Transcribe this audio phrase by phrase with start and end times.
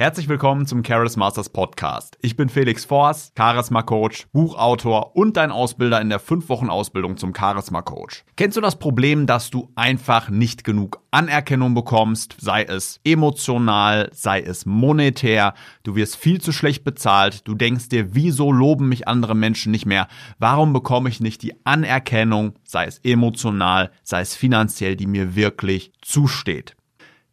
[0.00, 2.16] Herzlich willkommen zum Charis Masters Podcast.
[2.22, 7.18] Ich bin Felix Forst, Charisma Coach, Buchautor und dein Ausbilder in der 5 Wochen Ausbildung
[7.18, 8.24] zum Charisma Coach.
[8.36, 14.40] Kennst du das Problem, dass du einfach nicht genug Anerkennung bekommst, sei es emotional, sei
[14.40, 15.52] es monetär,
[15.82, 19.84] du wirst viel zu schlecht bezahlt, du denkst dir, wieso loben mich andere Menschen nicht
[19.84, 20.08] mehr?
[20.38, 25.92] Warum bekomme ich nicht die Anerkennung, sei es emotional, sei es finanziell, die mir wirklich
[26.00, 26.74] zusteht?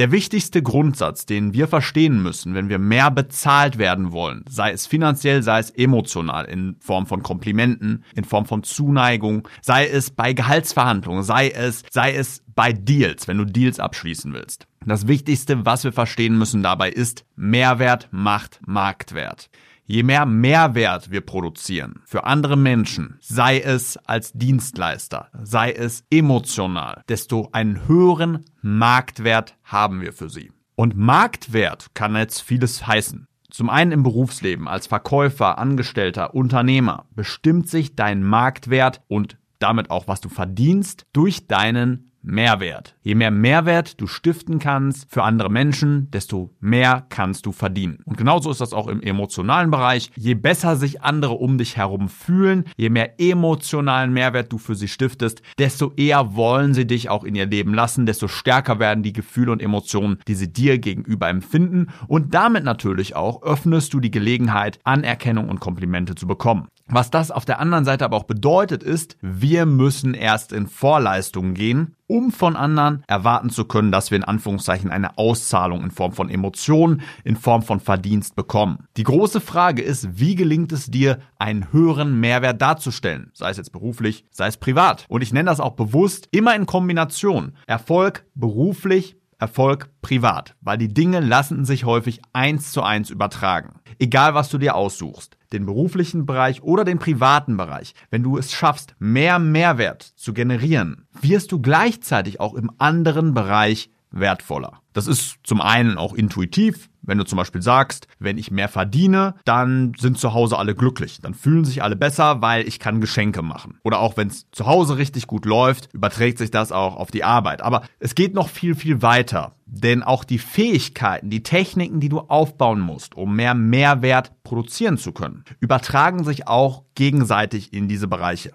[0.00, 4.86] Der wichtigste Grundsatz, den wir verstehen müssen, wenn wir mehr bezahlt werden wollen, sei es
[4.86, 10.32] finanziell, sei es emotional, in Form von Komplimenten, in Form von Zuneigung, sei es bei
[10.32, 14.66] Gehaltsverhandlungen, sei es, sei es bei Deals, wenn du Deals abschließen willst.
[14.86, 19.50] Das Wichtigste, was wir verstehen müssen dabei ist, Mehrwert macht Marktwert.
[19.90, 27.02] Je mehr Mehrwert wir produzieren für andere Menschen, sei es als Dienstleister, sei es emotional,
[27.08, 30.52] desto einen höheren Marktwert haben wir für sie.
[30.76, 33.26] Und Marktwert kann jetzt vieles heißen.
[33.50, 40.06] Zum einen im Berufsleben als Verkäufer, Angestellter, Unternehmer bestimmt sich dein Marktwert und damit auch
[40.06, 42.96] was du verdienst durch deinen Mehrwert.
[43.02, 47.98] Je mehr Mehrwert du stiften kannst für andere Menschen, desto mehr kannst du verdienen.
[48.04, 50.10] Und genauso ist das auch im emotionalen Bereich.
[50.16, 54.88] Je besser sich andere um dich herum fühlen, je mehr emotionalen Mehrwert du für sie
[54.88, 59.12] stiftest, desto eher wollen sie dich auch in ihr Leben lassen, desto stärker werden die
[59.12, 61.88] Gefühle und Emotionen, die sie dir gegenüber empfinden.
[62.06, 66.68] Und damit natürlich auch öffnest du die Gelegenheit, Anerkennung und Komplimente zu bekommen.
[66.92, 71.54] Was das auf der anderen Seite aber auch bedeutet ist, wir müssen erst in Vorleistungen
[71.54, 76.12] gehen, um von anderen erwarten zu können, dass wir in Anführungszeichen eine Auszahlung in Form
[76.12, 78.88] von Emotionen, in Form von Verdienst bekommen.
[78.96, 83.72] Die große Frage ist, wie gelingt es dir, einen höheren Mehrwert darzustellen, sei es jetzt
[83.72, 85.06] beruflich, sei es privat.
[85.08, 87.52] Und ich nenne das auch bewusst immer in Kombination.
[87.68, 93.80] Erfolg beruflich, Erfolg privat, weil die Dinge lassen sich häufig eins zu eins übertragen.
[93.98, 98.52] Egal was du dir aussuchst, den beruflichen Bereich oder den privaten Bereich, wenn du es
[98.52, 104.80] schaffst, mehr Mehrwert zu generieren, wirst du gleichzeitig auch im anderen Bereich wertvoller.
[104.92, 109.34] Das ist zum einen auch intuitiv, wenn du zum Beispiel sagst, wenn ich mehr verdiene,
[109.44, 111.18] dann sind zu Hause alle glücklich.
[111.20, 113.78] Dann fühlen sich alle besser, weil ich kann Geschenke machen.
[113.82, 117.24] Oder auch wenn es zu Hause richtig gut läuft, überträgt sich das auch auf die
[117.24, 117.62] Arbeit.
[117.62, 119.54] Aber es geht noch viel, viel weiter.
[119.66, 125.12] Denn auch die Fähigkeiten, die Techniken, die du aufbauen musst, um mehr Mehrwert produzieren zu
[125.12, 128.52] können, übertragen sich auch gegenseitig in diese Bereiche.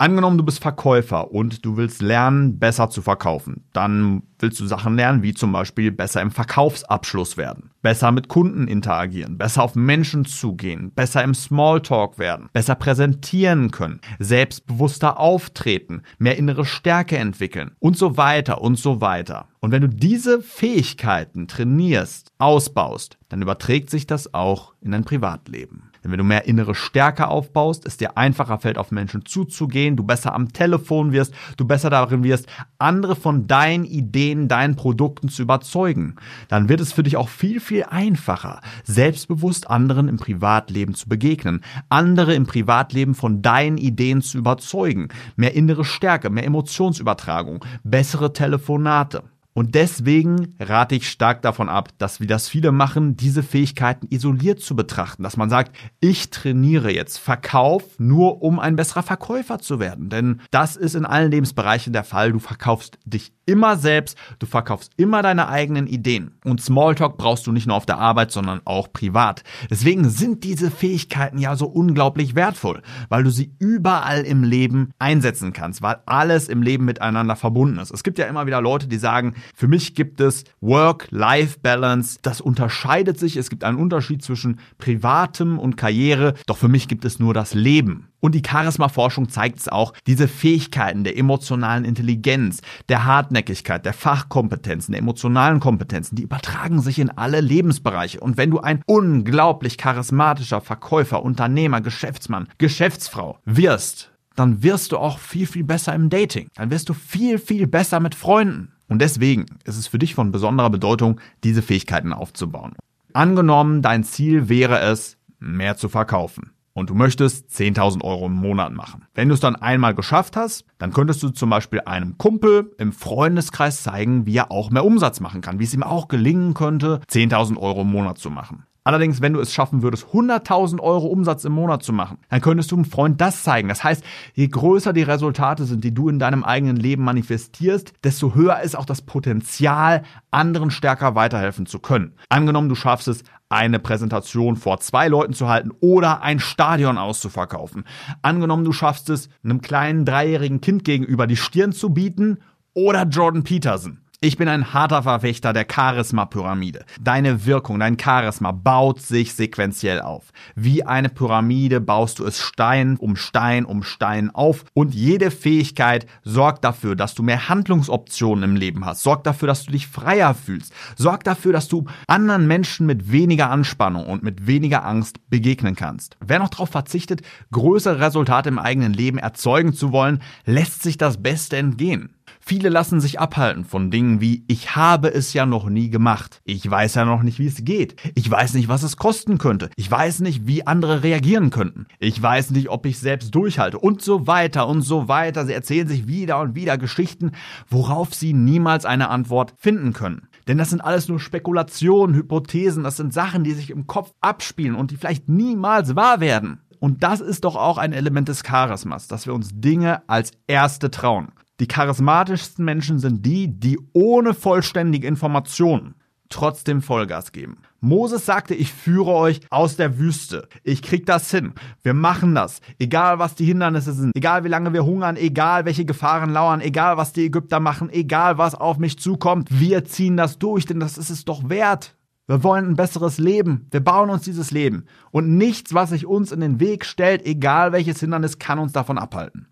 [0.00, 3.64] Angenommen, du bist Verkäufer und du willst lernen, besser zu verkaufen.
[3.74, 8.66] Dann willst du Sachen lernen, wie zum Beispiel besser im Verkaufsabschluss werden, besser mit Kunden
[8.66, 16.38] interagieren, besser auf Menschen zugehen, besser im Smalltalk werden, besser präsentieren können, selbstbewusster auftreten, mehr
[16.38, 19.48] innere Stärke entwickeln und so weiter und so weiter.
[19.60, 25.89] Und wenn du diese Fähigkeiten trainierst, ausbaust, dann überträgt sich das auch in dein Privatleben.
[26.02, 30.02] Denn wenn du mehr innere Stärke aufbaust, es dir einfacher fällt, auf Menschen zuzugehen, du
[30.02, 32.46] besser am Telefon wirst, du besser darin wirst,
[32.78, 36.16] andere von deinen Ideen, deinen Produkten zu überzeugen,
[36.48, 41.62] dann wird es für dich auch viel, viel einfacher, selbstbewusst anderen im Privatleben zu begegnen,
[41.88, 49.22] andere im Privatleben von deinen Ideen zu überzeugen, mehr innere Stärke, mehr Emotionsübertragung, bessere Telefonate.
[49.52, 54.60] Und deswegen rate ich stark davon ab, dass wie das viele machen, diese Fähigkeiten isoliert
[54.60, 55.22] zu betrachten.
[55.22, 60.08] Dass man sagt, ich trainiere jetzt Verkauf nur, um ein besserer Verkäufer zu werden.
[60.08, 62.32] Denn das ist in allen Lebensbereichen der Fall.
[62.32, 66.36] Du verkaufst dich immer selbst, du verkaufst immer deine eigenen Ideen.
[66.44, 69.42] Und Smalltalk brauchst du nicht nur auf der Arbeit, sondern auch privat.
[69.68, 75.52] Deswegen sind diese Fähigkeiten ja so unglaublich wertvoll, weil du sie überall im Leben einsetzen
[75.52, 77.90] kannst, weil alles im Leben miteinander verbunden ist.
[77.90, 82.20] Es gibt ja immer wieder Leute, die sagen, für mich gibt es Work-Life-Balance.
[82.22, 83.36] Das unterscheidet sich.
[83.36, 86.34] Es gibt einen Unterschied zwischen privatem und Karriere.
[86.46, 88.06] Doch für mich gibt es nur das Leben.
[88.20, 94.92] Und die Charisma-Forschung zeigt es auch, diese Fähigkeiten der emotionalen Intelligenz, der Hartnäckigkeit, der Fachkompetenzen,
[94.92, 98.20] der emotionalen Kompetenzen, die übertragen sich in alle Lebensbereiche.
[98.20, 105.18] Und wenn du ein unglaublich charismatischer Verkäufer, Unternehmer, Geschäftsmann, Geschäftsfrau wirst, dann wirst du auch
[105.18, 106.48] viel, viel besser im Dating.
[106.54, 108.72] Dann wirst du viel, viel besser mit Freunden.
[108.88, 112.74] Und deswegen ist es für dich von besonderer Bedeutung, diese Fähigkeiten aufzubauen.
[113.12, 116.52] Angenommen, dein Ziel wäre es, mehr zu verkaufen.
[116.72, 119.06] Und du möchtest 10.000 Euro im Monat machen.
[119.14, 122.92] Wenn du es dann einmal geschafft hast, dann könntest du zum Beispiel einem Kumpel im
[122.92, 127.00] Freundeskreis zeigen, wie er auch mehr Umsatz machen kann, wie es ihm auch gelingen könnte,
[127.10, 128.64] 10.000 Euro im Monat zu machen.
[128.82, 132.70] Allerdings, wenn du es schaffen würdest, 100.000 Euro Umsatz im Monat zu machen, dann könntest
[132.70, 133.68] du einem Freund das zeigen.
[133.68, 134.02] Das heißt,
[134.34, 138.76] je größer die Resultate sind, die du in deinem eigenen Leben manifestierst, desto höher ist
[138.76, 142.14] auch das Potenzial, anderen stärker weiterhelfen zu können.
[142.30, 147.84] Angenommen, du schaffst es, eine Präsentation vor zwei Leuten zu halten oder ein Stadion auszuverkaufen.
[148.22, 152.38] Angenommen, du schaffst es, einem kleinen dreijährigen Kind gegenüber die Stirn zu bieten
[152.74, 154.00] oder Jordan Peterson.
[154.22, 156.84] Ich bin ein harter Verfechter der Charisma-Pyramide.
[157.00, 160.24] Deine Wirkung, dein Charisma baut sich sequenziell auf.
[160.54, 166.04] Wie eine Pyramide baust du es Stein um Stein um Stein auf und jede Fähigkeit
[166.22, 169.04] sorgt dafür, dass du mehr Handlungsoptionen im Leben hast.
[169.04, 170.74] Sorgt dafür, dass du dich freier fühlst.
[170.96, 176.18] Sorgt dafür, dass du anderen Menschen mit weniger Anspannung und mit weniger Angst begegnen kannst.
[176.22, 181.22] Wer noch darauf verzichtet, größere Resultate im eigenen Leben erzeugen zu wollen, lässt sich das
[181.22, 182.19] Beste entgehen.
[182.40, 186.40] Viele lassen sich abhalten von Dingen wie ich habe es ja noch nie gemacht.
[186.44, 187.96] Ich weiß ja noch nicht, wie es geht.
[188.14, 189.70] Ich weiß nicht, was es kosten könnte.
[189.76, 191.86] Ich weiß nicht, wie andere reagieren könnten.
[191.98, 195.46] Ich weiß nicht, ob ich selbst durchhalte und so weiter und so weiter.
[195.46, 197.32] Sie erzählen sich wieder und wieder Geschichten,
[197.68, 200.28] worauf sie niemals eine Antwort finden können.
[200.48, 204.74] Denn das sind alles nur Spekulationen, Hypothesen, das sind Sachen, die sich im Kopf abspielen
[204.74, 206.60] und die vielleicht niemals wahr werden.
[206.80, 210.90] Und das ist doch auch ein Element des Charismas, dass wir uns Dinge als Erste
[210.90, 211.28] trauen.
[211.60, 215.94] Die charismatischsten Menschen sind die, die ohne vollständige Informationen
[216.30, 217.58] trotzdem Vollgas geben.
[217.80, 220.48] Moses sagte, ich führe euch aus der Wüste.
[220.62, 221.52] Ich krieg das hin.
[221.82, 222.60] Wir machen das.
[222.78, 226.96] Egal was die Hindernisse sind, egal wie lange wir hungern, egal welche Gefahren lauern, egal
[226.96, 229.48] was die Ägypter machen, egal was auf mich zukommt.
[229.50, 231.96] Wir ziehen das durch, denn das ist es doch wert.
[232.26, 233.66] Wir wollen ein besseres Leben.
[233.70, 234.86] Wir bauen uns dieses Leben.
[235.10, 238.98] Und nichts, was sich uns in den Weg stellt, egal welches Hindernis, kann uns davon
[238.98, 239.48] abhalten.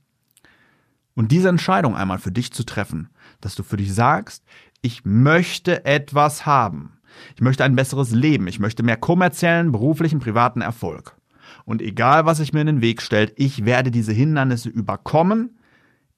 [1.19, 3.09] Und diese Entscheidung einmal für dich zu treffen,
[3.41, 4.45] dass du für dich sagst,
[4.83, 7.01] ich möchte etwas haben.
[7.35, 8.47] Ich möchte ein besseres Leben.
[8.47, 11.17] Ich möchte mehr kommerziellen, beruflichen, privaten Erfolg.
[11.65, 15.59] Und egal, was sich mir in den Weg stellt, ich werde diese Hindernisse überkommen.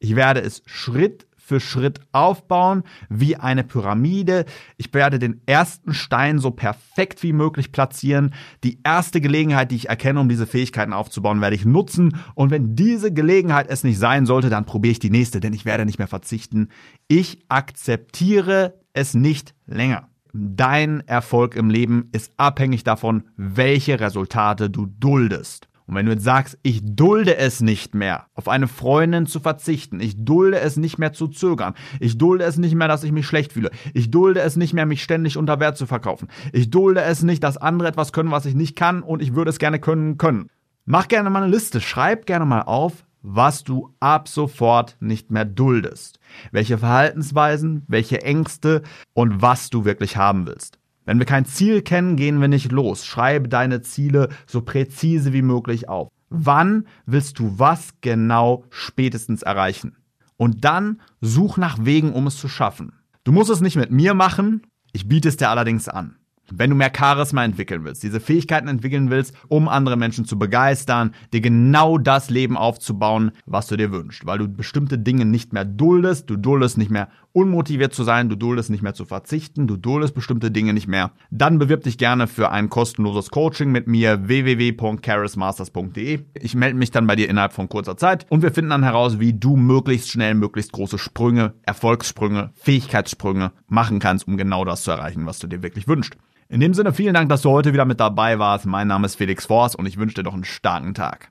[0.00, 4.44] Ich werde es Schritt für Schritt aufbauen, wie eine Pyramide.
[4.76, 8.32] Ich werde den ersten Stein so perfekt wie möglich platzieren.
[8.62, 12.17] Die erste Gelegenheit, die ich erkenne, um diese Fähigkeiten aufzubauen, werde ich nutzen.
[12.37, 15.64] Und wenn diese Gelegenheit es nicht sein sollte, dann probiere ich die nächste, denn ich
[15.64, 16.69] werde nicht mehr verzichten.
[17.08, 20.08] Ich akzeptiere es nicht länger.
[20.32, 25.69] Dein Erfolg im Leben ist abhängig davon, welche Resultate du duldest.
[25.90, 29.98] Und wenn du jetzt sagst, ich dulde es nicht mehr, auf eine Freundin zu verzichten,
[29.98, 33.26] ich dulde es nicht mehr zu zögern, ich dulde es nicht mehr, dass ich mich
[33.26, 37.02] schlecht fühle, ich dulde es nicht mehr, mich ständig unter Wert zu verkaufen, ich dulde
[37.02, 39.81] es nicht, dass andere etwas können, was ich nicht kann und ich würde es gerne
[39.81, 40.48] können können.
[40.84, 45.44] Mach gerne mal eine Liste, schreib gerne mal auf, was du ab sofort nicht mehr
[45.44, 46.20] duldest.
[46.52, 48.82] Welche Verhaltensweisen, welche Ängste
[49.12, 50.80] und was du wirklich haben willst.
[51.10, 53.04] Wenn wir kein Ziel kennen, gehen wir nicht los.
[53.04, 56.08] Schreibe deine Ziele so präzise wie möglich auf.
[56.28, 59.96] Wann willst du was genau spätestens erreichen?
[60.36, 62.92] Und dann such nach Wegen, um es zu schaffen.
[63.24, 64.62] Du musst es nicht mit mir machen,
[64.92, 66.14] ich biete es dir allerdings an.
[66.52, 71.12] Wenn du mehr Charisma entwickeln willst, diese Fähigkeiten entwickeln willst, um andere Menschen zu begeistern,
[71.32, 75.64] dir genau das Leben aufzubauen, was du dir wünschst, weil du bestimmte Dinge nicht mehr
[75.64, 79.77] duldest, du duldest nicht mehr unmotiviert zu sein, du duldest nicht mehr zu verzichten, du
[79.77, 84.29] duldest bestimmte Dinge nicht mehr, dann bewirb dich gerne für ein kostenloses Coaching mit mir
[84.29, 86.21] www.charismasters.de.
[86.35, 89.21] Ich melde mich dann bei dir innerhalb von kurzer Zeit und wir finden dann heraus,
[89.21, 94.91] wie du möglichst schnell möglichst große Sprünge, Erfolgssprünge, Fähigkeitssprünge machen kannst, um genau das zu
[94.91, 96.17] erreichen, was du dir wirklich wünschst.
[96.49, 98.67] In dem Sinne, vielen Dank, dass du heute wieder mit dabei warst.
[98.67, 101.29] Mein Name ist Felix Forst und ich wünsche dir noch einen starken Tag.